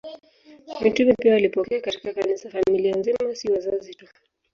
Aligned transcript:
Mitume 0.81 1.13
pia 1.13 1.33
walipokea 1.33 1.81
katika 1.81 2.13
Kanisa 2.13 2.49
familia 2.49 2.95
nzima, 2.95 3.35
si 3.35 3.51
wazazi 3.51 3.95
tu. 3.95 4.05